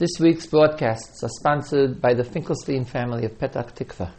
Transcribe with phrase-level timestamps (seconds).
[0.00, 4.10] This week's broadcasts are sponsored by the Finkelstein family of Petach Tikva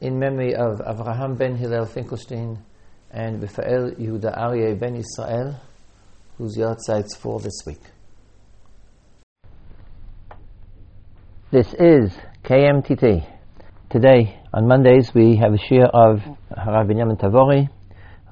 [0.00, 2.58] in memory of Avraham ben Hillel Finkelstein
[3.12, 5.54] and Raphael Yehuda Aryeh ben Israel,
[6.36, 7.80] whose yahrzeits fall this week.
[11.52, 13.24] This is KMTT.
[13.90, 17.68] Today, on Mondays, we have a shir of Harav Binyamin Tavori,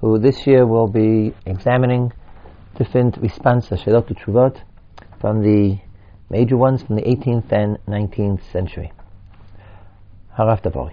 [0.01, 2.13] who this year will be examining
[2.77, 4.61] different responses, Shalot Tshuvot,
[5.21, 5.79] from the
[6.29, 8.93] major ones from the 18th and 19th century.
[10.37, 10.93] Harav.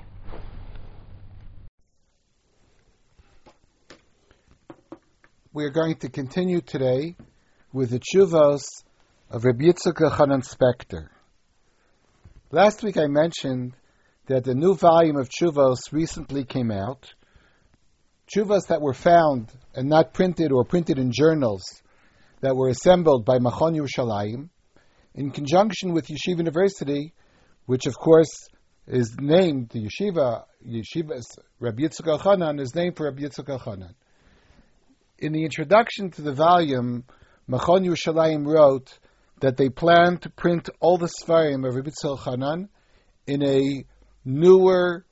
[5.51, 7.15] We are going to continue today
[7.71, 8.63] with the Chuvos
[9.29, 11.09] of Rabbi Yitzchak Elchanan Spector.
[12.52, 13.73] Last week I mentioned
[14.27, 17.13] that the new volume of Chuvos recently came out.
[18.33, 21.63] Chuvos that were found and not printed or printed in journals
[22.41, 24.49] that were assembled by Machon Yerushalayim
[25.16, 27.13] in conjunction with Yeshiva University,
[27.66, 28.50] which of course
[28.88, 33.94] is named the Yeshiva, Yeshiva's Rabbi Yitzchak Elchanan is named for Rabbi Yitzchak Elchanan.
[35.20, 37.05] In the introduction to the volume,
[37.50, 38.97] Machon Yerushalayim wrote
[39.39, 42.70] that they plan to print all the Sfarim of Rabbi Yitzchak Elchanan
[43.27, 43.86] in a
[44.25, 45.05] newer,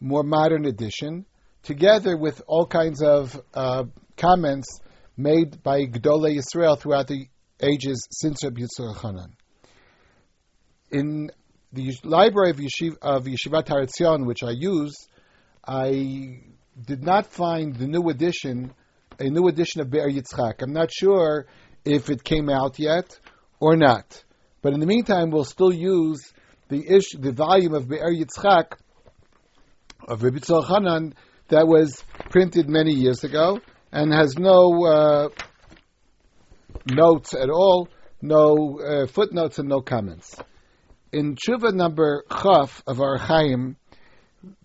[0.00, 1.26] more modern edition,
[1.62, 3.84] together with all kinds of uh,
[4.16, 4.80] comments
[5.16, 7.26] made by Gdolei Yisrael throughout the
[7.62, 9.34] ages since Rabbi Yitzchak Elchanan
[10.92, 11.30] in
[11.72, 14.94] the library of, Yeshiv, of Yeshivat which I use,
[15.66, 16.40] I
[16.86, 18.74] did not find the new edition,
[19.18, 20.62] a new edition of Be'er Yitzchak.
[20.62, 21.46] I'm not sure
[21.84, 23.18] if it came out yet
[23.58, 24.22] or not.
[24.60, 26.32] But in the meantime, we'll still use
[26.68, 28.74] the ish, the volume of Be'er Yitzchak
[30.06, 31.14] of Rabbi Hanan
[31.48, 35.28] that was printed many years ago and has no uh,
[36.86, 37.88] notes at all,
[38.20, 40.36] no uh, footnotes and no comments
[41.12, 43.76] in Tshuva number Chaf of our Chaim,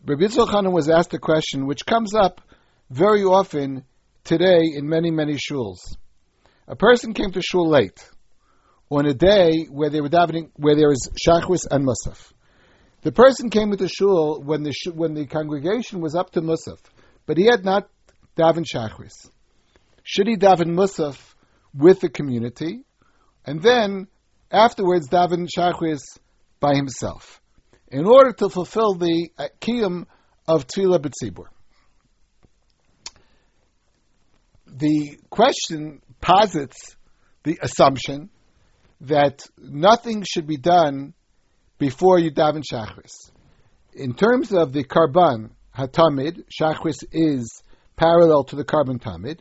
[0.06, 2.42] Rabbi Yitzchak was asked a question which comes up
[2.90, 3.84] very often
[4.24, 5.98] today in many, many shuls.
[6.68, 8.10] A person came to shul late
[8.90, 12.32] on a day where they were davening, where there was shachris and musaf.
[13.02, 16.80] The person came to the shul when the when the congregation was up to musaf,
[17.26, 17.90] but he had not
[18.38, 19.30] davened shachris.
[20.04, 21.36] Should he daven musaf
[21.74, 22.86] with the community,
[23.46, 24.08] and then
[24.50, 26.02] afterwards daven shachris
[26.60, 27.42] by himself
[27.90, 29.48] in order to fulfill the uh,
[30.48, 31.46] of Tefillah B'tzibur.
[34.68, 36.96] The question posits
[37.44, 38.30] the assumption
[39.02, 41.14] that nothing should be done
[41.78, 43.32] before you daven shachris.
[43.94, 47.64] In terms of the karban hatamid, shachris is
[47.96, 49.40] parallel to the karban tamid.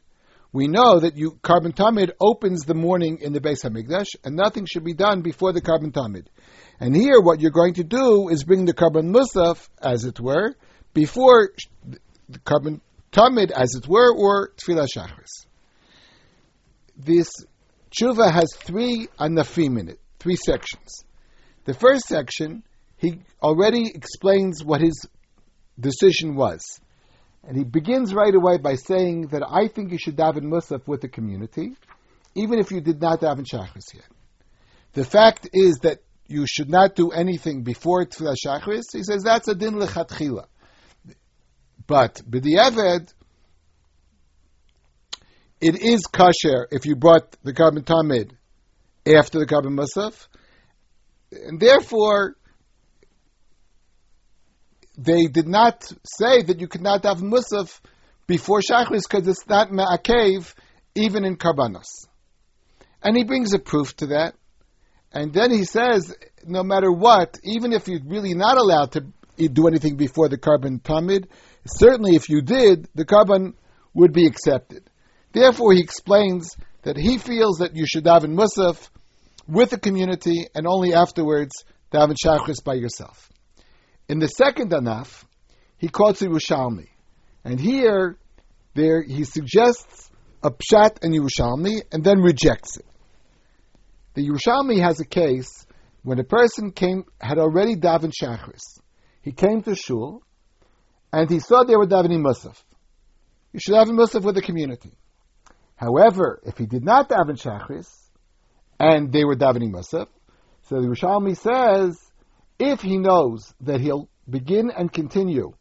[0.53, 4.66] We know that you karban tamid opens the morning in the Beis Hamikdash, and nothing
[4.66, 6.26] should be done before the karban tamid.
[6.78, 10.54] And here, what you're going to do is bring the karban musaf, as it were,
[10.92, 11.50] before
[12.28, 12.81] the karban
[13.12, 15.47] tamid, as it were, or tefillah shachris.
[16.97, 17.31] This
[17.91, 21.04] tshuva has three anafim in it, three sections.
[21.64, 22.62] The first section,
[22.97, 25.06] he already explains what his
[25.78, 26.60] decision was.
[27.47, 31.00] And he begins right away by saying that I think you should daven musaf with
[31.00, 31.76] the community,
[32.34, 34.04] even if you did not daven shachris yet.
[34.93, 39.48] The fact is that you should not do anything before Tfilah Shachris, he says that's
[39.48, 40.47] a din lechatchila.
[41.87, 43.12] But b'di'eved,
[45.60, 48.32] it is kasher if you brought the karban tamid
[49.06, 50.26] after the karban musaf,
[51.31, 52.37] and therefore
[54.98, 57.81] they did not say that you could not have musaf
[58.26, 60.53] before shachris because it's not ma'akev
[60.94, 62.06] even in karbanos.
[63.03, 64.34] And he brings a proof to that.
[65.12, 69.06] And then he says, no matter what, even if you're really not allowed to
[69.37, 71.27] do anything before the karban tamid,
[71.67, 73.55] certainly if you did, the karban
[73.94, 74.89] would be accepted.
[75.33, 78.91] Therefore, he explains that he feels that you should daven musaf
[79.49, 83.31] with the community and only afterwards daven shachris by yourself.
[84.09, 85.25] In the second anaf,
[85.79, 86.88] he quotes Yerushalmi,
[87.44, 88.17] and here
[88.75, 90.11] there he suggests
[90.43, 92.87] a pshat and Yerushalmi and then rejects it.
[94.16, 95.66] The Yerushalmi has a case
[96.02, 98.80] when a person came had already davened shachris.
[99.20, 100.22] He came to shul,
[101.12, 102.56] and he saw they were davening musaf.
[103.52, 104.92] You should daven musaf with the community.
[105.74, 107.88] However, if he did not daven shachris,
[108.80, 110.08] and they were davening musaf,
[110.62, 112.00] so the Yerushalmi says,
[112.58, 115.52] if he knows that he'll begin and continue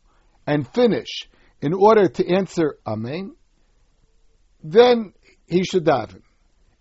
[0.48, 1.28] and finish
[1.62, 3.36] in order to answer Amen,
[4.64, 5.14] then
[5.46, 6.22] he should daven.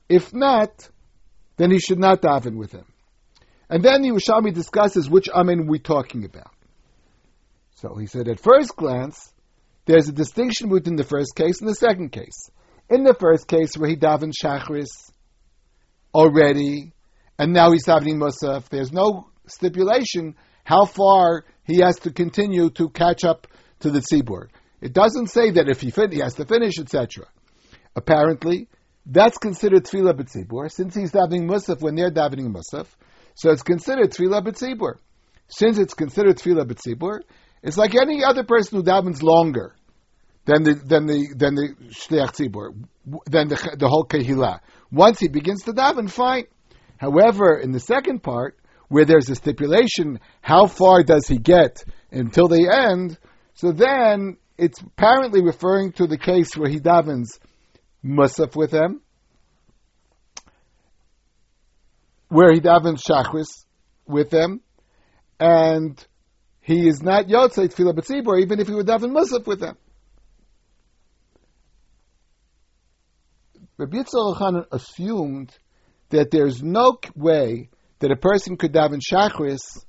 [0.09, 0.89] If not,
[1.57, 2.87] then he should not daven with him.
[3.69, 6.53] And then the Yerushalmi discusses which Amen we're talking about.
[7.77, 9.33] So he said, at first glance,
[9.87, 12.51] there's a distinction between the first case and the second case.
[12.89, 15.11] In the first case, where he davened Shachris
[16.15, 16.93] already,
[17.39, 22.89] and now he's davening Musaf, there's no stipulation how far he has to continue to
[22.89, 23.47] catch up
[23.81, 24.49] to the tzibur.
[24.81, 27.27] It doesn't say that if he, fin- he has to finish, etc.
[27.97, 28.69] Apparently,
[29.07, 32.87] that's considered tefillah b'tzibur, since he's davening musaf when they're davening musaf.
[33.35, 34.95] So it's considered tefillah b'tzibur.
[35.49, 37.21] Since it's considered tefillah b'tzibur,
[37.63, 39.75] it's like any other person who davens longer
[40.47, 42.75] than the than the than the shliach tzibur,
[43.27, 44.61] than the the whole kehillah.
[44.91, 46.45] Once he begins to daven, fine.
[46.99, 48.59] However, in the second part,
[48.89, 53.19] where there's a stipulation, how far does he get until they end?
[53.55, 57.39] So then it's apparently referring to the case where he davens
[58.05, 59.01] musaf with them,
[62.29, 63.65] where he davens shachris
[64.07, 64.61] with them,
[65.41, 66.05] and
[66.61, 69.77] he is not yotzei tefillah b'tzibur, even if he would daven musaf with them.
[73.77, 75.57] Rabbi Yitzchak assumed
[76.11, 79.85] that there's no way that a person could daven shachris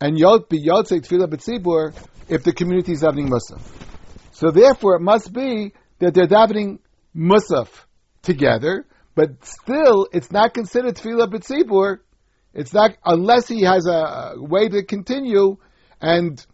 [0.00, 1.94] and yot be yotzei tefillah b'tzibur
[2.28, 3.60] if the community is davening musaf.
[4.32, 6.78] So therefore, it must be that they're davening
[7.14, 7.68] musaf
[8.22, 11.98] together, but still, it's not considered tefillah b'tzibur.
[12.54, 15.56] It's not unless he has a, a way to continue
[16.00, 16.44] and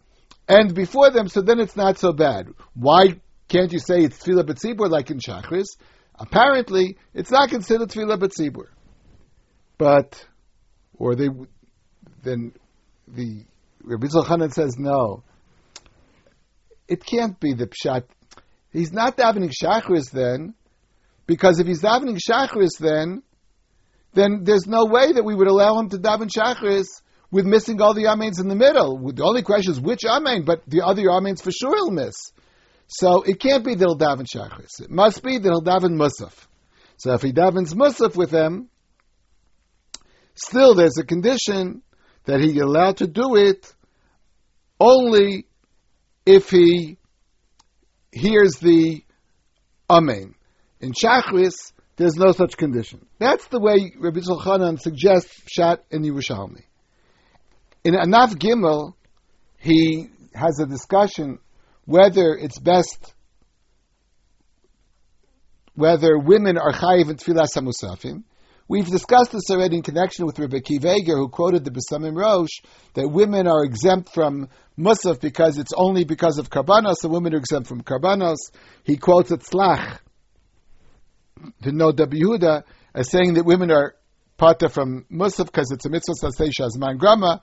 [0.47, 1.27] end before them.
[1.27, 2.47] So then it's not so bad.
[2.73, 5.77] Why can't you say it's tefillah b'tzibur like in shachris?
[6.15, 8.67] Apparently, it's not considered tefillah b'tzibur.
[9.77, 10.25] But,
[10.97, 11.29] or they,
[12.23, 12.53] then
[13.07, 13.45] the
[13.83, 15.23] Rabbi Zolchanan says no.
[16.87, 18.03] It can't be the pshat.
[18.77, 20.53] He's not davening shachris then,
[21.25, 23.23] because if he's davening shachris then,
[24.13, 26.85] then there's no way that we would allow him to daven shachris
[27.31, 29.11] with missing all the amens in the middle.
[29.11, 32.13] The only question is which amen, but the other amens for sure he'll miss.
[32.85, 34.79] So it can't be that he'll daven shachris.
[34.79, 36.33] It must be that he'll daven musaf.
[36.97, 38.69] So if he davens musaf with them,
[40.35, 41.81] still there's a condition
[42.25, 43.73] that he allowed to do it
[44.79, 45.47] only
[46.27, 46.99] if he
[48.11, 49.03] hears the
[49.89, 50.35] amen.
[50.79, 53.05] In shachris, there's no such condition.
[53.19, 56.63] That's the way Rabbi Zolchanan suggests Shat in Yerushalmi.
[57.83, 58.93] In Anaf Gimel,
[59.59, 61.39] he has a discussion
[61.85, 63.13] whether it's best,
[65.73, 68.23] whether women are chayiv in tefillah samusafim.
[68.69, 72.49] We've discussed this already in connection with Rabbi Akiva Eiger, who quoted the Besamim Rosh,
[72.95, 77.37] that women are exempt from musaf because it's only because of karbanos, and women are
[77.37, 78.37] exempt from karbanos.
[78.83, 79.99] He quotes it slach,
[81.63, 83.95] to know Yehuda as saying that women are
[84.37, 87.41] pata from musaf because it's a mitzvah sasesha man grama,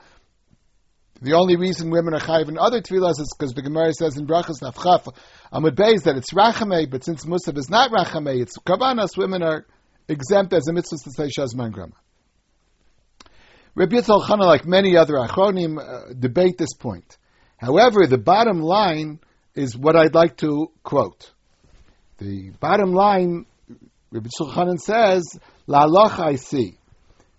[1.23, 4.27] the only reason women are chayiv in other tefillahs is because the Gemara says in
[4.27, 5.15] Brachas Nafchaf
[5.53, 9.17] Amud Beis that it's rachamei, but since Musaf is not rachamei, it's kabanas.
[9.17, 9.65] Women are
[10.09, 11.95] exempt as a mitzvah to say shazman grama.
[13.75, 17.17] Rabbi Yitzchak Chana, like many other achronim, uh, debate this point.
[17.57, 19.19] However, the bottom line
[19.55, 21.33] is what I'd like to quote.
[22.19, 23.47] The bottom line,
[24.13, 26.79] Rabbi Yitzchak Chanan says, La I see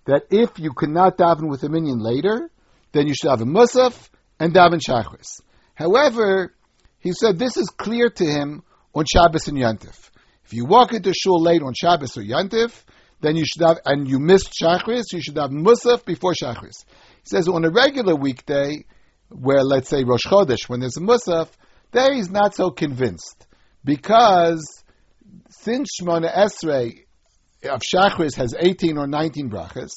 [0.06, 2.50] that if you cannot daven with a minyan later,
[2.92, 4.10] then you should have a musaf
[4.40, 5.42] and daven shachris.
[5.74, 6.54] However,
[7.00, 8.64] he said this is clear to him
[8.94, 10.10] on Shabbos and Yantif.
[10.46, 12.84] If you walk into shul late on Shabbos or Yantif,
[13.22, 16.86] then you should have, and you missed shachris, you should have musaf before shachris.
[17.24, 18.86] He says on a regular weekday,
[19.30, 21.50] where let's say Rosh Chodesh, when there's a musaf,
[21.92, 23.48] there he's not so convinced
[23.84, 24.84] because
[25.50, 27.06] since Shmona Esrei
[27.64, 29.90] of Shachris has 18 or 19 brachas,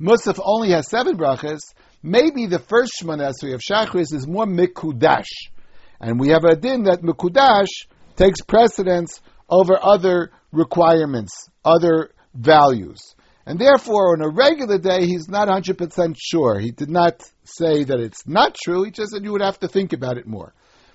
[0.00, 1.58] Musaf only has seven brachas,
[2.02, 5.28] maybe the first Shemana Esrei of Shachris is more Mikudash.
[6.00, 7.68] And we have a din that Mikudash
[8.16, 11.32] takes precedence over other requirements,
[11.64, 13.00] other values.
[13.46, 16.58] And therefore, on a regular day, he's not 100% sure.
[16.60, 19.68] He did not say that it's not true, he just said you would have to
[19.68, 20.54] think about it more.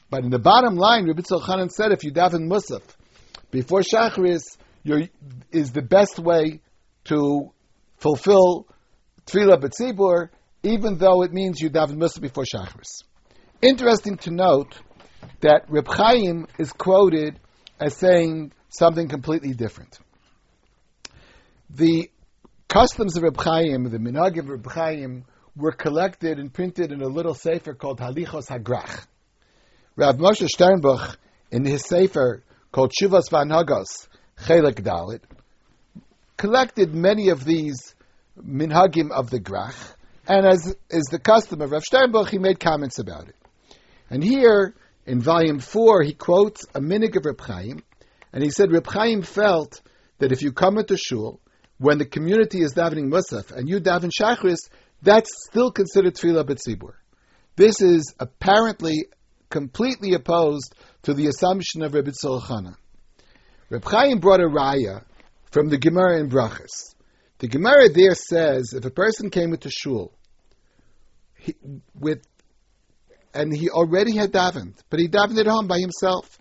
[0.09, 2.83] But in the bottom line, Rabbi Tzolchanan said if you daven Musaf
[3.51, 4.43] before Shachris
[5.51, 6.61] is the best way
[7.05, 7.51] to
[7.97, 8.67] fulfill
[9.25, 10.29] Tefillah B'tzibur,
[10.63, 13.03] even though it means you daven Musaf before Shachris.
[13.61, 14.75] Interesting to note
[15.41, 17.39] that Reb Chaim is quoted
[17.79, 19.97] as saying something completely different.
[21.69, 22.09] The
[22.67, 27.07] customs of Reb Chaim, the minhag of Reb Chaim, were collected and printed in a
[27.07, 29.05] little sefer called Halichos Hagrach.
[29.95, 31.15] Rav Moshe Sternbuch,
[31.51, 35.21] in his sefer called Shuvas Vanhagos, Chelik Dalit,
[36.35, 37.95] collected many of these
[38.37, 39.93] minhagim of the Grach,
[40.27, 43.35] And as is the custom of Rav Sternbuch, he made comments about it.
[44.09, 47.83] And here, in volume 4, he quotes a minig of Reb Chaim,
[48.33, 49.81] and he said Reb Chaim felt
[50.19, 51.39] that if you come into shul,
[51.77, 54.69] when the community is davening Musaf, and you daven Shachris,
[55.01, 56.93] that's still considered Tefillah B'tzibur.
[57.55, 59.05] This is apparently
[59.49, 62.75] completely opposed to the assumption of Rebbe Tzolchana.
[63.69, 65.03] Reb Chaim brought a raya
[65.51, 66.95] from the Gemara in Brachas.
[67.39, 70.13] The Gemara there says if a person came into shul
[71.35, 71.55] he,
[71.93, 72.25] with
[73.35, 76.39] and he already had davened, but he davened at home by himself.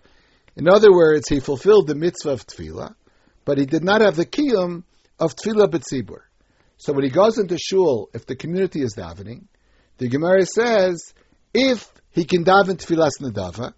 [0.55, 2.95] In other words, he fulfilled the mitzvah of tefillah,
[3.43, 4.83] but he did not have the kiyum
[5.19, 6.21] of tefillah b'tzibur.
[6.77, 9.45] So when he goes into shul, if the community is davening,
[9.97, 11.13] the Gemara says
[11.53, 13.73] if he can daven tefillas nadava,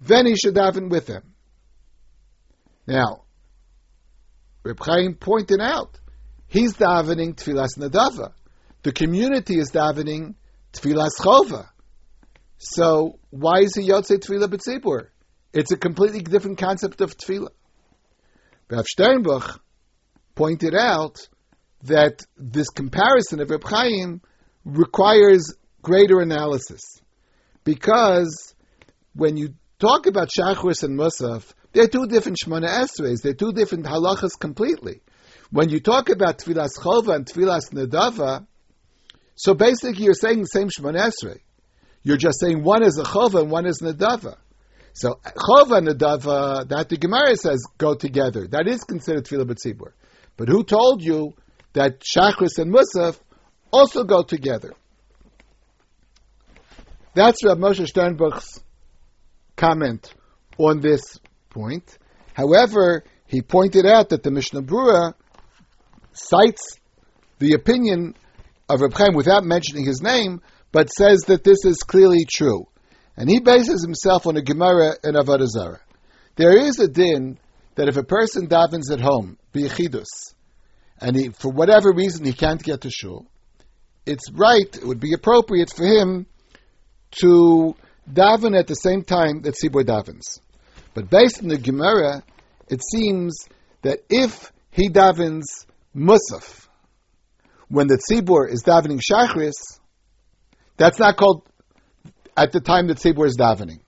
[0.00, 1.22] then he should daven with them.
[2.86, 3.22] Now,
[4.64, 5.98] Reb Chaim pointed out
[6.52, 8.34] He's davening tefillas nadava.
[8.82, 10.34] The community is davening
[10.74, 11.68] tefillas chova.
[12.64, 15.08] So why is he yotze tefillah b'tzibur?
[15.52, 17.50] It's a completely different concept of tefillah.
[18.70, 19.58] Rav Sternbuch
[20.36, 21.28] pointed out
[21.82, 24.20] that this comparison of Reb Chaim
[24.64, 26.82] requires greater analysis
[27.64, 28.54] because
[29.12, 33.22] when you talk about Shachris and Musaf, they're two different Shemona Esreis.
[33.22, 35.00] They're two different halachas completely.
[35.50, 38.46] When you talk about Tfilas Chova and Tfilas Nedava,
[39.34, 41.40] so basically you're saying the same Shemon Esrei.
[42.02, 44.36] You're just saying one is a Chova and one is Nadava.
[44.92, 48.46] So Chova and Nadava, that the Gemara says go together.
[48.48, 49.92] That is considered Tfilah B'tzibur.
[50.36, 51.34] But who told you
[51.72, 53.18] that Shachris and Musaf
[53.70, 54.72] also go together?
[57.14, 58.60] That's Rav Moshe Sternbuch's
[59.56, 60.12] comment
[60.58, 61.98] on this point.
[62.34, 65.14] However, he pointed out that the Mishnah Brura
[66.12, 66.78] cites
[67.38, 68.14] the opinion
[68.68, 70.40] of Reb Chaim without mentioning his name,
[70.72, 72.66] but says that this is clearly true.
[73.16, 75.80] And he bases himself on a Gemara in Avodah Zarah.
[76.36, 77.38] There is a din
[77.74, 80.34] that if a person davens at home, biyachidus,
[80.98, 83.26] and he, for whatever reason he can't get to shul,
[84.06, 86.26] it's right, it would be appropriate for him
[87.20, 87.76] to
[88.10, 90.40] daven at the same time that Sibor davens.
[90.94, 92.22] But based on the Gemara,
[92.68, 93.46] it seems
[93.82, 96.66] that if he davens Musaf,
[97.68, 99.80] when the tzibur is davening shachris,
[100.82, 101.46] that's not called
[102.36, 103.78] at the time that tzibur is davening.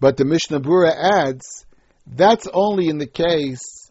[0.00, 1.66] But the Mishnah Brura adds
[2.06, 3.90] that's only in the case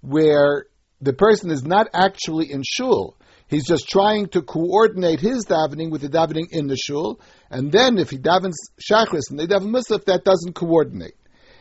[0.00, 0.66] where
[1.02, 3.16] the person is not actually in shul.
[3.46, 7.20] He's just trying to coordinate his davening with the davening in the shul,
[7.50, 11.16] and then if he davens shachris and they daven musaf, that doesn't coordinate.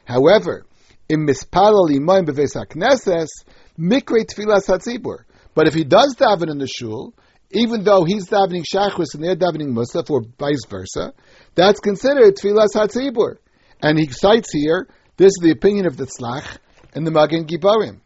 [0.05, 0.65] However,
[1.09, 3.27] in mispalal imoim beves hakneses,
[3.77, 5.25] mikre tfilas hatzibur.
[5.53, 7.13] But if he does daven in the shul,
[7.53, 11.13] even though he's davening shachris and they're davening musaf, or vice versa,
[11.55, 13.37] that's considered tfilas hatzibur.
[13.81, 16.57] And he cites here, this is the opinion of the Tzlach
[16.93, 17.99] and the Magen Gibarim.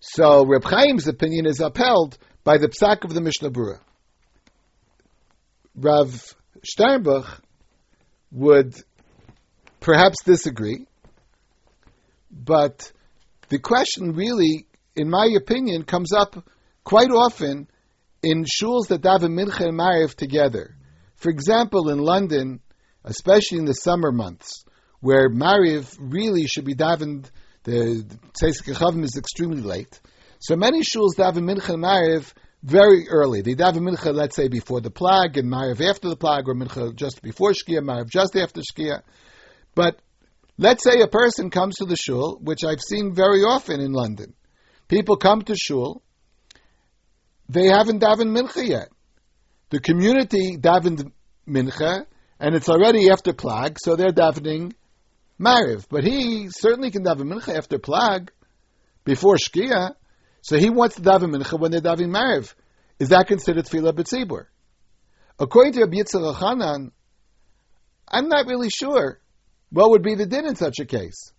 [0.00, 3.78] So Reb Chaim's opinion is upheld by the psak of the Mishnah Brura.
[5.76, 6.34] Rav
[6.66, 7.40] Sternbuch
[8.32, 8.74] would
[9.80, 10.86] perhaps disagree,
[12.30, 12.90] but
[13.48, 14.66] the question really,
[14.96, 16.44] in my opinion, comes up
[16.84, 17.68] quite often
[18.22, 20.76] in shuls that daven mincha and mariv together.
[21.16, 22.60] For example, in London,
[23.04, 24.64] especially in the summer months,
[25.00, 27.30] where mariv really should be davened,
[27.64, 28.04] the
[28.40, 30.00] Tzeisik Chavim is extremely late.
[30.40, 33.42] So many shuls daven mincha and mariv very early.
[33.42, 36.94] They daven mincha, let's say, before the plag, and mariv after the plag, or mincha
[36.94, 39.02] just before shkia, mariv just after shkia.
[39.74, 40.00] But
[40.58, 44.34] Let's say a person comes to the shul, which I've seen very often in London.
[44.86, 46.02] People come to shul,
[47.48, 48.88] they haven't davened mincha yet.
[49.70, 51.10] The community davened
[51.48, 52.06] mincha,
[52.38, 54.72] and it's already after plag, so they're davening
[55.40, 55.86] mariv.
[55.88, 58.28] But he certainly can daven mincha after plag,
[59.04, 59.94] before shkia,
[60.42, 62.54] so he wants to daven mincha when they're davening mariv.
[62.98, 64.46] Is that considered tefillah b'tzibur?
[65.38, 66.92] According to Rabbi Yitzchak Hanan,
[68.06, 69.18] I'm not really sure
[69.70, 71.32] what would be the din in such a case?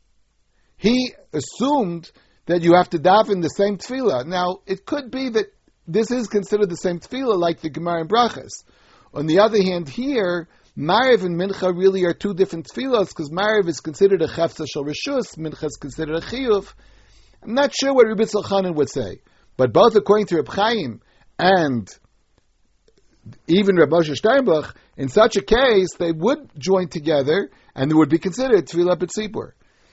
[0.76, 2.12] He assumed
[2.48, 4.26] that you have to daven the same tefillah.
[4.26, 5.54] Now, it could be that
[5.88, 8.64] this is considered the same tefillah like the Gemara and Brachas.
[9.14, 10.48] On the other hand, here,
[10.78, 14.86] Mariv and Mincha really are two different tefillahs because Mariv is considered a chefza shel
[14.86, 16.74] rishus, Mincha is considered a chiyuv.
[17.44, 19.20] I'm not sure what Rabbi Tzalchanan would say,
[19.58, 21.02] but both according to Reb Chaim
[21.38, 21.88] and
[23.48, 28.10] even Reb Moshe Sternbuch, in such a case, they would join together and it would
[28.10, 29.52] be considered Tefillah B'tzibur.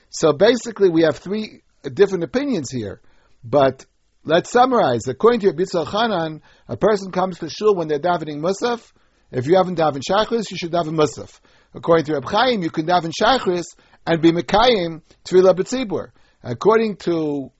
[0.09, 3.01] So basically, we have three different opinions here,
[3.43, 3.85] but
[4.23, 5.07] let's summarize.
[5.07, 8.91] According to Rabbi Chanan, a person comes to shul when they're davening musaf.
[9.31, 11.39] If you haven't davened shachris, you should daven musaf.
[11.73, 13.65] According to Reb Chaim, you can daven shachris
[14.05, 16.09] and be mekayim tefillah b'tzibur.
[16.43, 17.51] According to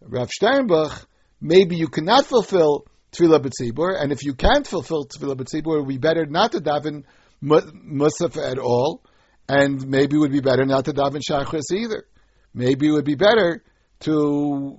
[0.00, 1.06] Rav Sternbuch,
[1.40, 5.88] maybe you cannot fulfill tefillah b'tzibur, and if you can't fulfill tefillah b'tzibur, it would
[5.88, 7.04] be better not to daven
[7.42, 9.02] musaf at all,
[9.48, 12.04] and maybe it would be better not to daven shachris either.
[12.52, 13.62] Maybe it would be better
[14.00, 14.78] to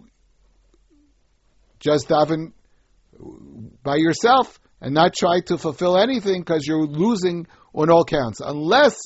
[1.79, 2.53] just daven
[3.83, 8.41] by yourself and not try to fulfill anything because you're losing on all counts.
[8.43, 8.99] Unless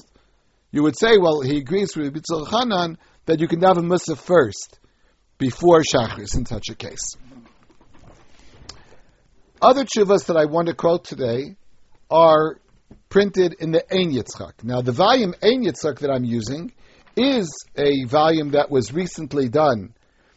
[0.71, 4.79] you would say, well, he agrees with Bitzal Hanan that you can daven Musaf first
[5.37, 7.15] before Shachris in such a case.
[9.61, 11.55] Other tshuvas that I want to quote today
[12.09, 12.59] are
[13.09, 14.63] printed in the Ein Yitzchak.
[14.63, 16.73] Now, the volume Ein Yitzchak that I'm using
[17.15, 19.93] is a volume that was recently done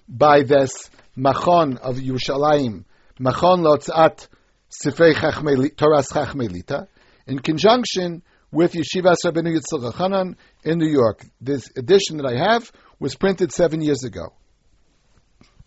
[0.08, 2.84] by this Machon of Yerushalayim,
[3.20, 4.28] Machon Lotzat
[4.70, 6.88] Sifrei Toras Chachmelita,
[7.26, 11.24] in conjunction with Yeshiva Rabbeinu Yitzchak Hanan in New York.
[11.40, 14.32] This edition that I have was printed seven years ago.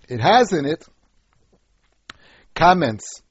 [0.09, 0.85] It has in it
[2.55, 3.21] comments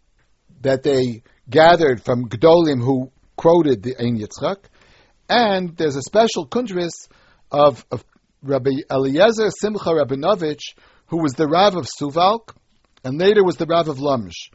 [0.60, 4.64] that they gathered from Gdolim who quoted the Ein Yitzchak,
[5.28, 7.08] and there's a special kundris
[7.50, 8.04] of, of
[8.42, 10.74] Rabbi Eliezer Simcha Rabinovich,
[11.08, 12.54] who was the Rav of Suvalk,
[13.04, 14.50] and later was the Rav of Lomsh.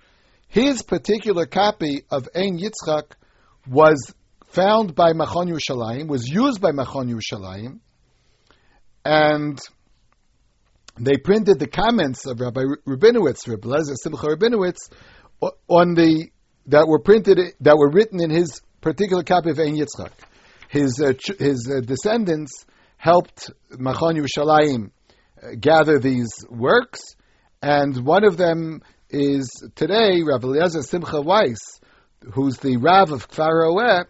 [0.47, 3.13] His particular copy of Ein Yitzchak
[3.67, 4.13] was
[4.47, 7.79] found by Machon Yerushalayim, was used by Machon Yerushalayim,
[9.05, 9.59] and
[10.99, 14.89] they printed the comments of Rabbi Rabinowitz, Rabbi Lezer Simcha Rabinowitz,
[15.67, 16.29] on the
[16.67, 20.11] that were printed that were written in his particular copy of Ein Yitzchak.
[20.67, 22.65] His uh, his uh, descendants
[22.97, 24.91] helped Machon Yerushalayim
[25.59, 27.15] gather these works,
[27.61, 31.79] and one of them is today Rabbi Eliezer Simcha Weiss,
[32.33, 34.05] who's the Rav of Kfar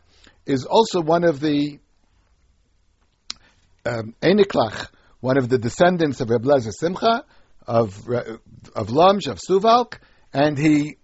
[0.45, 1.79] is also one of the
[3.85, 4.87] um, Eniklach,
[5.19, 7.25] one of the descendants of Rabbi Eliezer Simcha
[7.67, 9.99] of of Lomsh of Suvalk,
[10.33, 10.97] and he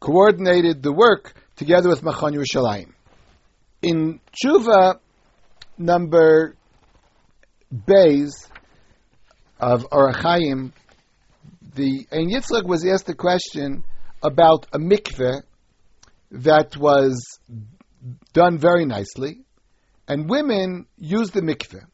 [0.00, 2.92] coordinated the work together with Machon Yerushalayim.
[3.82, 5.00] In Tshuva
[5.76, 6.56] number
[7.70, 8.48] Bays
[9.58, 10.72] of Orachayim,
[11.74, 13.84] the Ein Yitzchak was asked a question
[14.22, 15.42] about a mikveh
[16.30, 17.38] that was
[18.32, 19.40] done very nicely,
[20.06, 21.84] and women used the mikveh.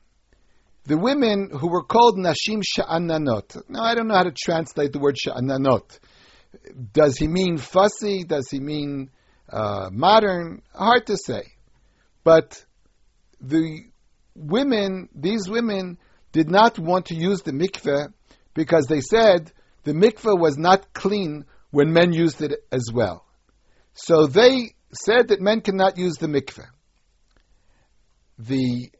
[0.87, 3.68] The women who were called Nashim Sha'ananot.
[3.70, 5.98] Now, I don't know how to translate the word Sha'ananot.
[6.92, 8.24] Does he mean fussy?
[8.24, 9.11] Does he mean
[9.50, 10.62] uh, modern?
[10.74, 11.42] Hard to say.
[12.22, 12.62] But
[13.40, 13.81] the
[14.35, 15.98] women, these women,
[16.35, 18.12] did not want to use the mikveh
[18.55, 19.53] because they said
[19.85, 23.25] the mikveh was not clean when men used it as well.
[23.94, 26.66] So they said that men cannot use the mikveh.
[28.40, 28.90] The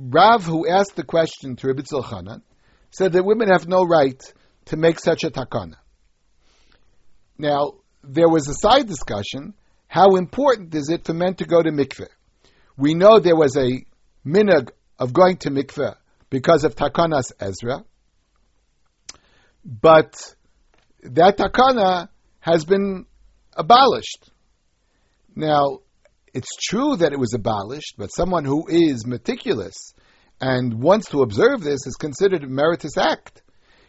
[0.00, 2.42] Rav who asked the question to Rabbi Tzolchanan
[2.90, 4.20] said that women have no right
[4.64, 5.76] to make such a takana.
[7.38, 9.54] Now, there was a side discussion.
[9.86, 12.08] How important is it for men to go to mikveh?
[12.76, 13.86] We know there was a
[14.26, 15.94] minhag of going to mikveh
[16.30, 17.84] because of takanas Ezra,
[19.64, 20.14] but
[21.02, 22.08] that takana
[22.40, 23.06] has been
[23.56, 24.30] abolished.
[25.34, 25.80] Now,
[26.32, 29.94] it's true that it was abolished, but someone who is meticulous
[30.40, 33.42] and wants to observe this is considered a meritorious act.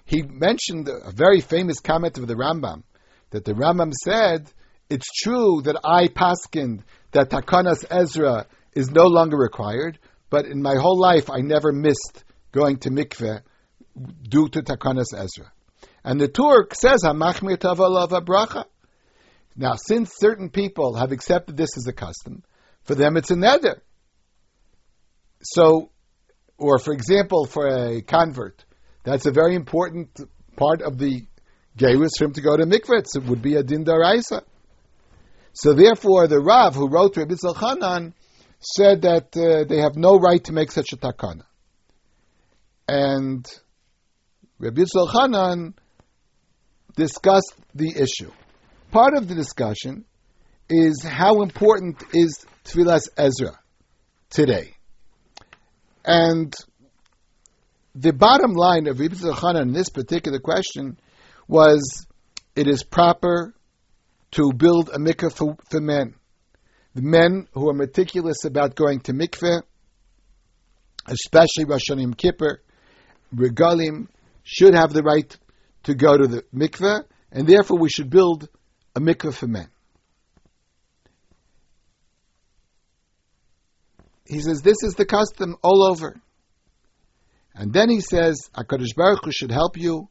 [0.05, 2.83] He mentioned a very famous comment of the Rambam
[3.31, 4.49] that the Rambam said,
[4.89, 10.75] "It's true that I paskind that Takanas Ezra is no longer required, but in my
[10.75, 13.41] whole life I never missed going to mikveh
[14.23, 15.51] due to Takanas Ezra."
[16.03, 18.65] And the Turk says, "Hamachmir tavalav bracha."
[19.55, 22.43] Now, since certain people have accepted this as a custom,
[22.83, 23.81] for them it's a neder.
[25.41, 25.89] So,
[26.57, 28.63] or for example, for a convert,
[29.03, 30.19] that's a very important
[30.55, 31.25] part of the
[31.77, 33.05] Gerus for him to go to mikveh.
[33.15, 34.43] It would be a din daraisa.
[35.53, 38.13] So therefore, the Rav who wrote to Rabbi Hanan
[38.59, 41.43] said that uh, they have no right to make such a takana.
[42.87, 43.47] And
[44.59, 45.75] Rabbi Hanan
[46.95, 48.31] discussed the issue.
[48.91, 50.05] Part of the discussion
[50.69, 53.59] is how important is Tfilas Ezra
[54.29, 54.73] today.
[56.03, 56.55] And
[57.93, 60.99] the bottom line of Ibn Hanan in this particular question
[61.47, 62.05] was
[62.55, 63.53] it is proper
[64.31, 66.15] to build a mikveh for, for, men.
[66.97, 69.61] The men who are meticulous about going to mikveh,
[71.05, 72.63] especially Rosh Hashanah Kippur,
[73.35, 74.07] regalim,
[74.41, 75.37] should have the right
[75.83, 78.49] to go to the mikveh, and therefore we should build
[78.95, 79.67] a mikveh for men.
[84.25, 86.19] He says this is the custom all over.
[87.53, 90.09] And then he says, HaKadosh Baruch Hu should help you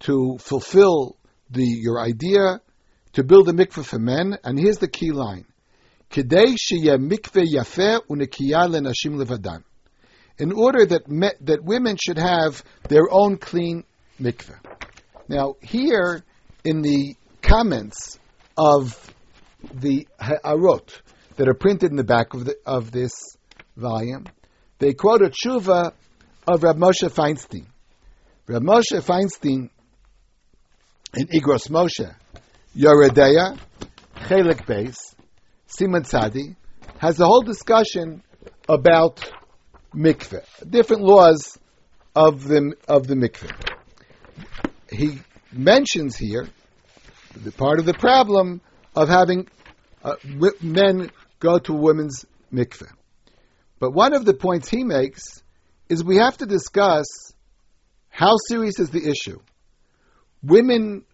[0.00, 1.16] to fulfill
[1.48, 2.60] the, your idea
[3.14, 4.36] to build a mikveh for men.
[4.44, 5.46] And here's the key line.
[6.10, 9.62] Mikveh yafeh lenashim levadan.
[10.38, 13.84] In order that, me, that women should have their own clean
[14.20, 14.58] mikveh.
[15.28, 16.24] Now, here
[16.64, 18.18] in the comments
[18.56, 19.14] of
[19.72, 21.02] the Ha'arot
[21.36, 23.12] that are printed in the back of, the, of this
[23.76, 24.26] volume,
[24.78, 25.92] they quote a tshuva
[26.46, 27.66] of Rab Moshe Feinstein.
[28.46, 29.70] Rab Moshe Feinstein
[31.14, 32.14] in Igros Moshe,
[32.76, 33.58] Yoredeya,
[34.16, 34.96] Chelik Beis,
[35.70, 36.56] Simon Tzadi,
[36.98, 38.22] has a whole discussion
[38.68, 39.30] about
[39.94, 41.56] mikveh, different laws
[42.14, 43.52] of the of the mikveh.
[44.90, 45.20] He
[45.52, 46.48] mentions here
[47.36, 48.60] the part of the problem
[48.96, 49.48] of having
[50.02, 50.16] uh,
[50.60, 52.90] men go to a women's mikveh.
[53.78, 55.42] But one of the points he makes
[55.88, 57.06] is we have to discuss
[58.08, 59.38] how serious is the issue.
[60.42, 61.04] Women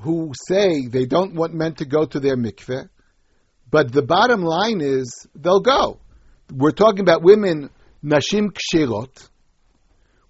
[0.00, 2.88] who say they don't want men to go to their mikveh,
[3.70, 5.98] but the bottom line is they'll go.
[6.52, 7.70] We're talking about women,
[8.04, 9.28] nashim kshirot,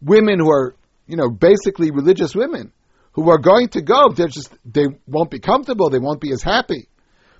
[0.03, 0.75] women who are,
[1.07, 2.73] you know, basically religious women
[3.13, 4.11] who are going to go.
[4.11, 5.91] They're just they won't be comfortable.
[5.91, 6.89] They won't be as happy,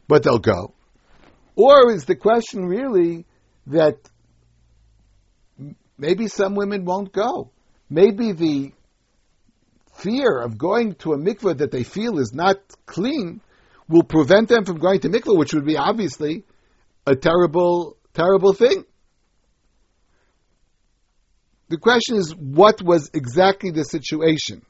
[0.09, 0.75] but they'll go.
[1.57, 3.27] Or is the question really
[3.67, 3.99] that
[6.01, 7.51] Maybe some women won't go.
[7.91, 8.73] Maybe the
[9.97, 13.43] fear of going to a mikveh that they feel is not clean
[13.91, 16.45] will prevent them from going to mikveh, which would be obviously
[17.07, 18.85] a terrible, terrible thing.
[21.69, 24.63] The question is, what was exactly the situation?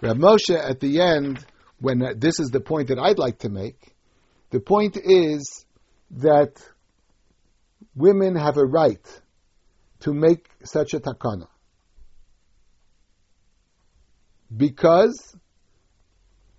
[0.00, 1.44] Rav Moshe, at the end,
[1.80, 3.94] when uh, this is the point that I'd like to make,
[4.50, 5.64] the point is
[6.12, 6.62] that
[7.94, 9.04] women have a right
[10.00, 11.48] to make such a takana.
[14.54, 15.36] Because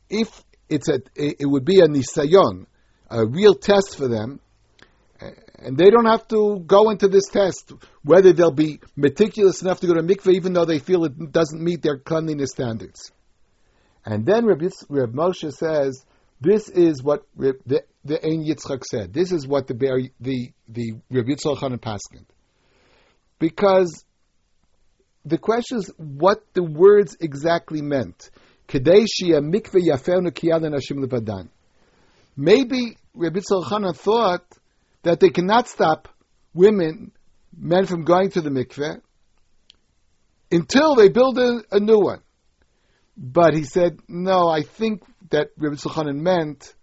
[0.10, 2.66] if it's a, it would be a nisayon,
[3.10, 4.40] a real test for them,
[5.60, 7.72] and they don't have to go into this test
[8.04, 11.64] whether they'll be meticulous enough to go to mikveh even though they feel it doesn't
[11.64, 13.12] meet their cleanliness standards.
[14.06, 16.06] And then Reb, Moshe says,
[16.42, 19.14] this is what Reb, the, the Ein Yitzchak said.
[19.14, 22.26] This is what the the the Reb Yitzchak
[23.40, 24.06] because
[25.26, 28.30] the question is what the words exactly meant.
[32.36, 34.46] Maybe Rabbi Tzalchana thought
[35.04, 36.10] that they cannot stop
[36.54, 37.12] women,
[37.56, 39.02] men from going to the mikveh
[40.52, 42.22] until they build a, a new one.
[43.16, 46.74] But he said, no, I think that Rabbi Tzalchana meant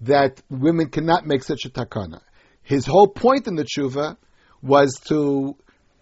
[0.00, 2.20] that women cannot make such a takana.
[2.62, 4.16] His whole point in the tshuva
[4.60, 5.56] was to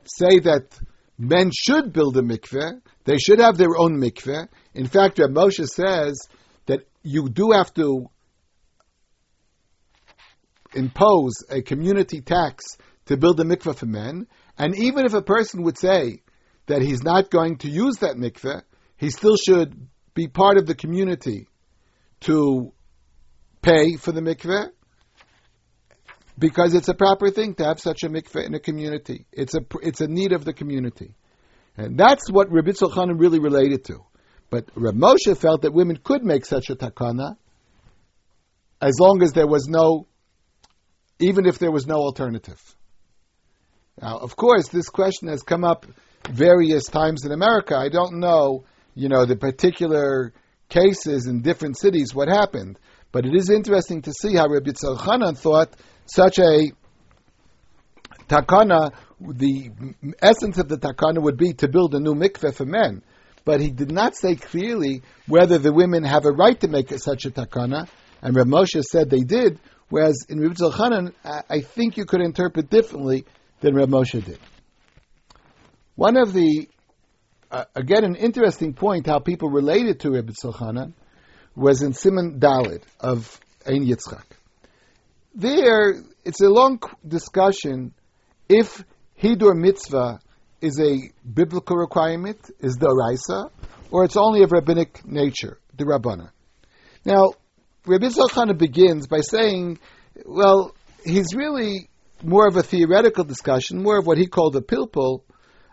[0.04, 0.78] say that
[1.20, 4.48] men should build a mikveh, they should have their own mikveh.
[4.74, 6.26] In fact, Reb Moshe says
[6.66, 8.08] that you do have to
[10.74, 12.64] impose a community tax
[13.06, 16.22] to build a mikveh for men, and even if a person would say
[16.66, 18.62] that he's not going to use that mikveh,
[18.96, 21.48] he still should be part of the community
[22.20, 22.72] to
[23.60, 24.70] pay for the mikveh,
[26.40, 29.26] because it's a proper thing to have such a mikveh in a community.
[29.30, 31.14] It's a it's a need of the community,
[31.76, 34.04] and that's what Rabbi Tzolchanim really related to.
[34.48, 37.36] But Reb Moshe felt that women could make such a takana
[38.80, 40.06] as long as there was no,
[41.18, 42.60] even if there was no alternative.
[44.00, 45.86] Now, of course, this question has come up
[46.28, 47.76] various times in America.
[47.76, 50.32] I don't know, you know, the particular
[50.68, 52.78] cases in different cities what happened,
[53.12, 55.74] but it is interesting to see how Rabbi Tzolchanan thought
[56.10, 56.72] such a
[58.28, 59.70] takana, the
[60.20, 63.02] essence of the takana would be to build a new mikveh for men.
[63.44, 67.24] But he did not say clearly whether the women have a right to make such
[67.26, 67.88] a takana,
[68.22, 72.70] and Rav Moshe said they did, whereas in Rav Zalchanan, I think you could interpret
[72.70, 73.24] differently
[73.60, 74.38] than Rav Moshe did.
[75.96, 76.68] One of the,
[77.50, 80.92] uh, again, an interesting point how people related to Rabbi Tzolchanan
[81.54, 84.24] was in Simon Dalit of Ein Yitzchak
[85.34, 87.94] there it's a long discussion
[88.48, 88.84] if
[89.20, 90.20] Hidur mitzvah
[90.60, 93.50] is a biblical requirement, is the Raisa,
[93.90, 96.30] or it's only of rabbinic nature, the Rabbana.
[97.04, 97.32] Now,
[97.86, 99.78] Rabbi Zalchana begins by saying,
[100.26, 101.88] well, he's really
[102.22, 105.22] more of a theoretical discussion, more of what he called a pilpul,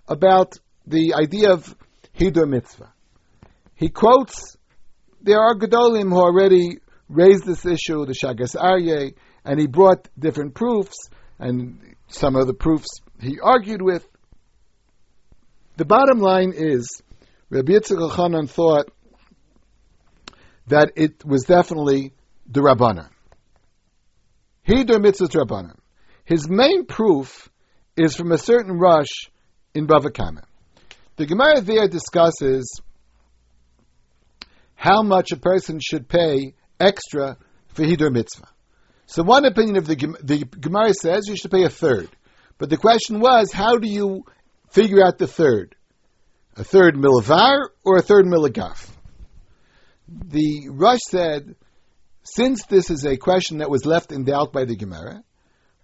[0.07, 1.75] about the idea of
[2.17, 2.93] Hidur mitzvah.
[3.75, 4.55] he quotes,
[5.21, 6.77] there are Gedolim who already
[7.09, 9.13] raised this issue, the Shagas Aryeh,
[9.47, 12.87] and he brought different proofs, and some of the proofs
[13.19, 14.05] he argued with.
[15.77, 17.01] The bottom line is,
[17.49, 18.91] Rabbi Yitzchak Elchanan thought
[20.67, 22.13] that it was definitely
[22.45, 23.07] the Rabbanan.
[24.67, 25.77] Hidur mitzvah Rabbanan.
[26.25, 27.49] His main proof
[27.95, 29.29] is from a certain Rosh
[29.73, 30.41] in Bava Kama.
[31.15, 32.81] The Gemara there discusses
[34.75, 37.37] how much a person should pay extra
[37.69, 38.49] for Hidur Mitzvah.
[39.07, 42.09] So one opinion of the, the Gemara says you should pay a third.
[42.57, 44.25] But the question was, how do you
[44.69, 45.75] figure out the third?
[46.57, 48.89] A third milivar or a third milagaf?
[50.09, 51.55] The Rosh said,
[52.23, 55.23] since this is a question that was left in doubt by the Gemara,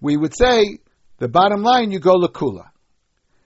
[0.02, 0.80] we would say
[1.20, 2.72] the bottom line you go lakula.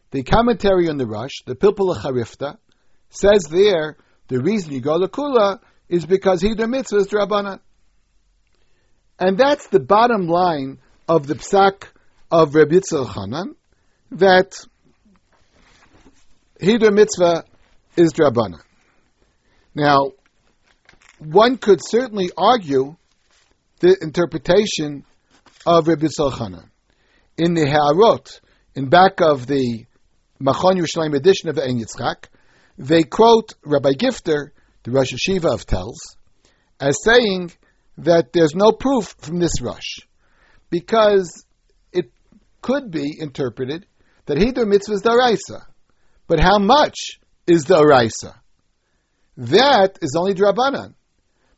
[0.09, 2.57] The commentary on the Rosh, the Pilpul Charifta,
[3.09, 7.59] says there the reason you go lakula is because Hidur Mitzvah is Drabanan.
[9.19, 11.87] And that's the bottom line of the psak
[12.31, 13.55] of Reb Yitzchak Hanan,
[14.11, 14.53] that
[16.61, 17.45] Hidur Mitzvah
[17.95, 18.61] is Drabanan.
[19.73, 20.11] Now,
[21.19, 22.95] one could certainly argue
[23.79, 25.03] the interpretation
[25.65, 26.69] of Reb Yitzchak Hanan.
[27.37, 28.39] In the Ha'arot,
[28.75, 29.85] in back of the
[30.39, 32.25] Machon Yerushalayim edition of the Ein Yitzchak,
[32.77, 34.51] they quote Rabbi Gifter,
[34.83, 35.95] the Rosh Hashiva of Telz,
[36.79, 37.51] as saying
[37.97, 39.99] that there's no proof from this Rosh,
[40.69, 41.45] because
[41.91, 42.11] it
[42.61, 43.85] could be interpreted
[44.25, 45.65] that Hidur mitzvah is daraisa,
[46.27, 48.35] but how much is the daraisa?
[49.37, 50.93] That is only drabanan.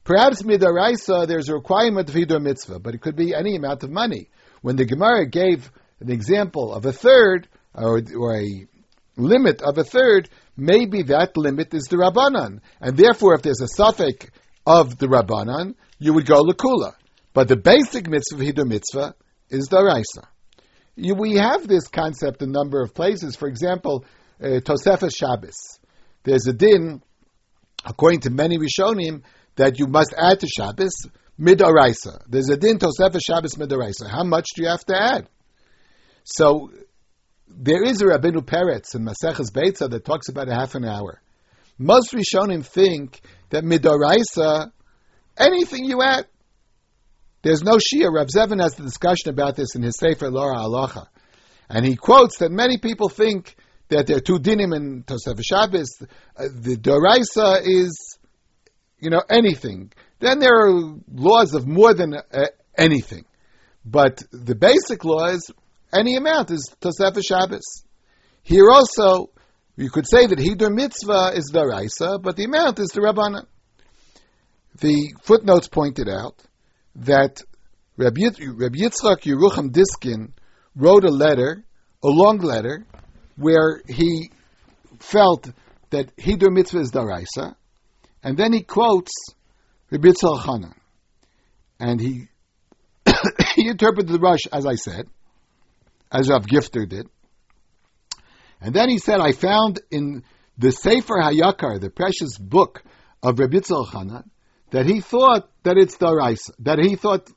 [0.04, 3.92] Perhaps midaraisa there's a requirement of Hidur mitzvah, but it could be any amount of
[3.92, 4.30] money.
[4.62, 8.68] When the Gemara gave an example of a third or, or a
[9.18, 12.62] limit of a third, maybe that limit is the Rabbanan.
[12.82, 14.26] And therefore, if there's a suffix
[14.66, 16.94] of the Rabbanan, you would go Lakula.
[17.34, 19.16] But the basic mitzvah, Hidur mitzvah,
[19.50, 20.26] is Daraisa.
[20.98, 23.36] We have this concept in a number of places.
[23.36, 24.06] For example,
[24.42, 25.80] uh, Tosefes Shabbos.
[26.24, 27.02] There's a din,
[27.86, 29.24] according to many Rishonim,
[29.56, 30.94] that you must add to Shabbos
[31.40, 32.22] midoraisa.
[32.28, 34.10] There's a din Tosefes Shabbos midoraisa.
[34.10, 35.30] How much do you have to add?
[36.24, 36.72] So
[37.48, 41.22] there is a Rabbeinu Peretz in Maseches Beitza that talks about a half an hour.
[41.78, 44.72] Most Rishonim think that midoraisa,
[45.40, 46.26] anything you add,
[47.42, 48.14] there's no Shia.
[48.14, 51.08] Rav Zevin has the discussion about this in his Sefer L'Or HaHalacha.
[51.70, 53.56] And he quotes that many people think
[53.90, 55.90] that there are two dinim in Tosefes Shabbos.
[56.02, 58.18] Uh, the doraisa is,
[59.00, 59.92] you know, anything.
[60.20, 62.46] Then there are laws of more than uh,
[62.78, 63.26] anything.
[63.86, 65.50] But the basic law is
[65.94, 67.84] any amount is Tosefes Shabbos.
[68.44, 69.30] Here also,
[69.76, 73.46] you could say that Hidur Mitzvah is Daraisa, but the amount is the Rabbanan.
[74.80, 76.42] The footnotes pointed out
[76.96, 77.42] that
[77.98, 80.34] Rabbi, Yitzchak Yerucham Diskin
[80.76, 81.66] wrote a letter,
[82.02, 82.86] a long letter,
[83.36, 84.32] where he
[85.00, 85.50] felt
[85.90, 87.56] that Hidur Mitzvah is Daraisa,
[88.24, 89.12] and then he quotes
[89.92, 90.76] Rabbi Yitzchak Hanan.
[91.80, 92.28] And he,
[93.56, 95.08] he interpreted the Rosh, as I said,
[96.12, 97.08] as Rav Gifter did.
[98.62, 100.24] And then he said, I found in
[100.58, 102.84] the Sefer Hayakar, the precious book
[103.22, 104.30] of Rabbi Yitzchak Hanan,
[104.72, 107.30] that he thought that it's Daraisa, that he thought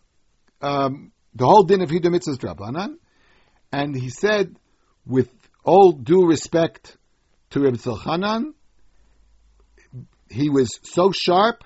[0.61, 2.97] um, the whole din of Mitzvah is Drabanan,
[3.73, 4.57] and he said,
[5.07, 5.31] with
[5.65, 6.97] all due respect
[7.51, 8.55] to Rabbi Hanan,
[10.29, 11.65] he was so sharp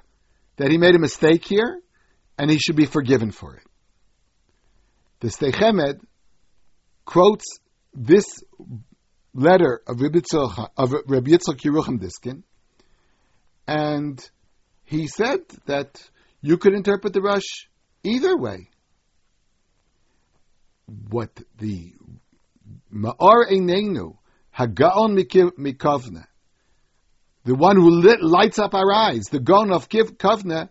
[0.57, 1.81] that he made a mistake here,
[2.39, 3.63] and he should be forgiven for it.
[5.21, 6.01] The Sdei Chemed
[7.05, 7.45] quotes
[7.95, 8.43] this
[9.35, 12.43] letter of of Yitzchak Yerucham Diskin,
[13.67, 14.31] and
[14.87, 16.01] he said that
[16.41, 17.67] you could interpret the Rosh
[18.05, 18.71] either way.
[21.11, 21.93] What the
[22.95, 24.17] Ma'ar Einenu,
[24.57, 25.19] Hagaon
[25.59, 26.27] Mikavna,
[27.45, 30.69] the one who lit, lights up our eyes, the Gon of Kavna,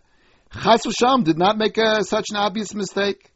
[0.52, 3.30] Chas Sham did not make a, such an obvious mistake.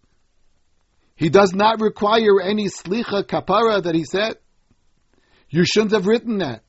[1.15, 4.37] He does not require any slicha kapara that he said.
[5.51, 6.63] You shouldn't have written that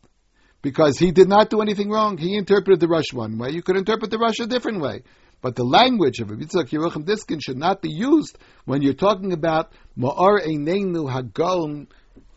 [0.62, 2.18] because he did not do anything wrong.
[2.18, 3.50] He interpreted the Rosh one way.
[3.52, 5.04] You could interpret the Rosh a different way.
[5.42, 9.74] But the language of Yitzchak Yerucham Diskin should not be used when you're talking about
[9.98, 11.88] Ma'ar Einenu Hagon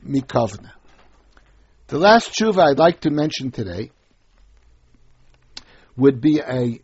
[0.07, 0.71] Mikavna.
[1.89, 3.91] The last tshuva I'd like to mention today
[5.97, 6.81] would be a,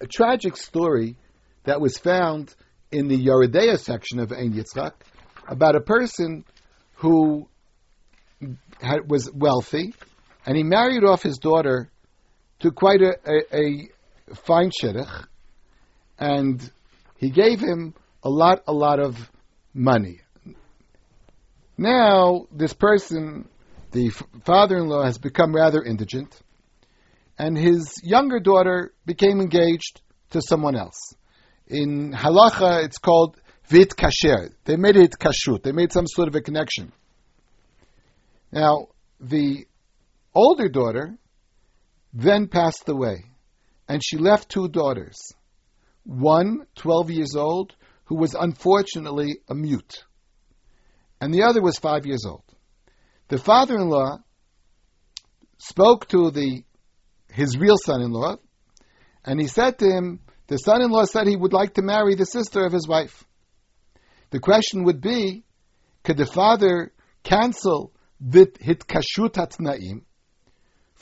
[0.00, 1.16] a tragic story
[1.64, 2.54] that was found
[2.92, 4.92] in the Yoredeya section of Ein Yitzchak
[5.48, 6.44] about a person
[6.96, 7.48] who
[8.80, 9.94] had, was wealthy,
[10.46, 11.90] and he married off his daughter
[12.60, 15.26] to quite a, a, a fine shidduch,
[16.18, 16.70] and
[17.16, 19.30] he gave him a lot, a lot of
[19.72, 20.20] money.
[21.76, 23.48] Now, this person,
[23.90, 26.38] the f- father-in-law, has become rather indigent,
[27.38, 31.14] and his younger daughter became engaged to someone else.
[31.66, 34.52] In halacha, it's called vit kasher.
[34.64, 35.62] They made it kashrut.
[35.62, 36.92] They made some sort of a connection.
[38.52, 38.88] Now,
[39.20, 39.66] the
[40.34, 41.18] older daughter
[42.12, 43.24] then passed away,
[43.88, 45.16] and she left two daughters.
[46.04, 50.04] One, 12 years old, who was unfortunately a mute,
[51.20, 52.44] and the other was five years old.
[53.28, 54.18] The father-in-law
[55.58, 56.62] spoke to the
[57.32, 58.36] his real son-in-law,
[59.24, 62.64] and he said to him, the son-in-law said he would like to marry the sister
[62.64, 63.24] of his wife.
[64.30, 65.42] The question would be,
[66.04, 66.92] could the father
[67.24, 70.02] cancel the hitkashut hatnaim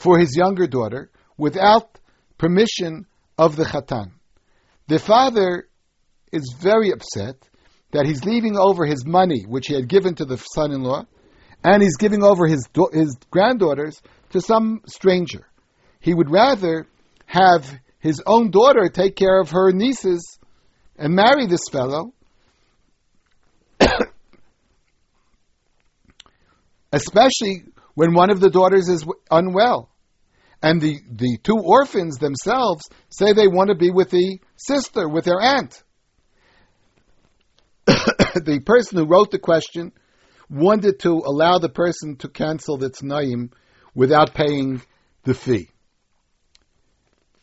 [0.03, 1.97] for his younger daughter without
[2.37, 4.11] permission of the chatan?
[4.87, 5.69] The father
[6.33, 7.37] is very upset
[7.91, 11.05] that he's leaving over his money, which he had given to the son-in-law,
[11.63, 15.47] and he's giving over his his granddaughters to some stranger.
[16.01, 16.85] He would rather
[17.25, 17.65] have
[17.99, 20.37] his own daughter take care of her nieces
[20.97, 22.13] and marry this fellow,
[26.91, 27.63] especially
[27.93, 29.89] when one of the daughters is unwell.
[30.63, 35.25] And the, the two orphans themselves say they want to be with the sister, with
[35.25, 35.83] their aunt.
[37.85, 39.91] the person who wrote the question
[40.49, 43.51] wanted to allow the person to cancel the Tnaim
[43.93, 44.81] without paying
[45.23, 45.69] the fee.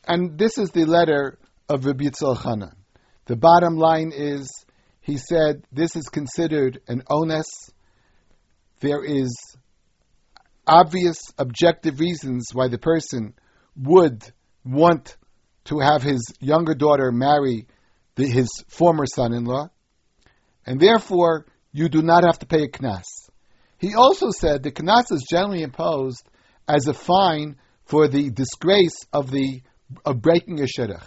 [0.09, 2.75] And this is the letter of Rabbi Yitzhak Hanan.
[3.27, 4.51] The bottom line is,
[5.03, 7.47] he said, this is considered an onus.
[8.81, 9.37] There is
[10.71, 13.35] obvious objective reasons why the person
[13.77, 14.23] would
[14.65, 15.17] want
[15.65, 17.67] to have his younger daughter marry
[18.15, 19.69] the, his former son-in-law,
[20.65, 23.05] and therefore you do not have to pay a knas.
[23.79, 26.23] He also said the knas is generally imposed
[26.69, 29.63] as a fine for the disgrace of the
[30.05, 31.03] of breaking a shidduch.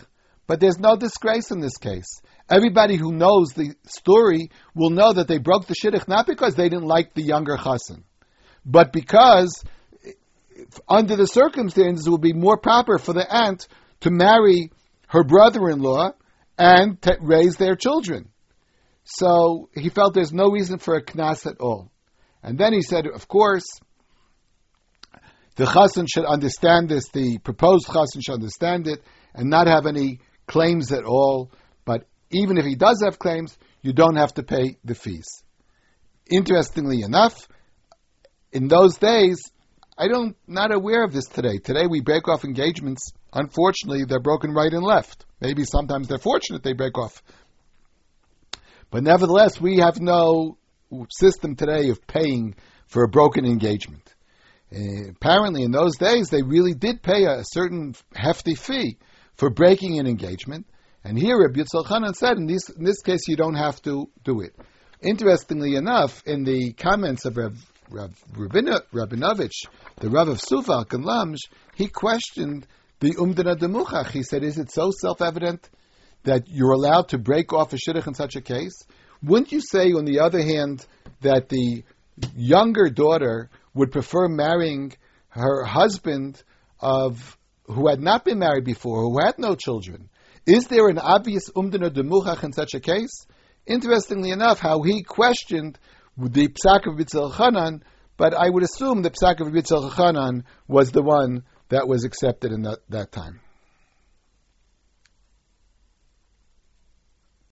[0.45, 2.21] But there's no disgrace in this case.
[2.49, 6.67] Everybody who knows the story will know that they broke the shidduch not because they
[6.67, 8.03] didn't like the younger chassan,
[8.65, 9.63] but because
[10.87, 13.67] under the circumstances it would be more proper for the aunt
[14.01, 14.71] to marry
[15.07, 16.11] her brother-in-law
[16.57, 18.29] and to raise their children.
[19.03, 21.91] So he felt there's no reason for a knas at all.
[22.41, 23.65] And then he said, of course,
[25.55, 30.19] the chassan should understand this, the proposed chassan should understand it, and not have any
[30.47, 31.51] claims at all.
[31.85, 35.27] But even if he does have claims, you don't have to pay the fees.
[36.29, 37.47] Interestingly enough,
[38.53, 39.51] in those days,
[39.97, 41.57] I don't not aware of this today.
[41.57, 43.11] Today we break off engagements.
[43.33, 45.25] Unfortunately, they're broken right and left.
[45.41, 47.21] Maybe sometimes they're fortunate they break off.
[48.91, 50.57] But nevertheless, we have no
[51.09, 52.55] system today of paying
[52.87, 54.13] for a broken engagement.
[54.71, 58.97] Uh, apparently, in those days, they really did pay a, certain hefty fee
[59.35, 60.67] for breaking an engagement.
[61.03, 64.09] And here, Rabbi Yitzchak Hanan said, in this, in this case, you don't have to
[64.23, 64.55] do it.
[65.01, 67.53] Interestingly enough, in the comments of Rav,
[67.93, 71.37] Rav Rabinovich, the Rav of Suvalk and Lomza,
[71.75, 72.65] he questioned
[72.99, 74.09] the Umdana Demuchach.
[74.09, 75.69] He said, is it so self-evident
[76.23, 78.73] that you're allowed to break off a shidduch in such a case?
[79.21, 80.85] Wouldn't you say, on the other hand,
[81.21, 81.83] that the
[82.35, 84.93] younger daughter would prefer marrying
[85.29, 86.41] her husband
[86.79, 90.09] of who had not been married before, who had no children.
[90.45, 93.25] Is there an obvious umdana demuchach in such a case?
[93.65, 95.79] Interestingly enough, how he questioned
[96.17, 96.97] the psak of
[97.33, 97.81] Chanan,
[98.17, 102.51] but I would assume the psak of Bitzal Chanan was the one that was accepted
[102.51, 103.39] in that, that time.